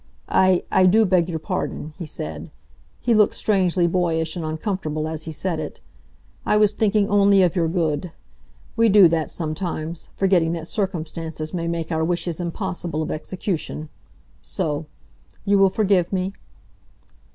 [0.33, 2.49] "I I do beg your pardon," he said.
[3.01, 5.79] He looked strangely boyish and uncomfortable as he said it.
[6.43, 8.11] "I was thinking only of your good.
[8.75, 13.89] We do that, sometimes, forgetting that circumstances may make our wishes impossible of execution.
[14.41, 14.87] So.
[15.45, 16.33] You will forgive me?"